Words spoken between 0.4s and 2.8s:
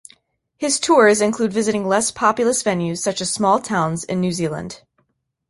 His tours include visiting less populous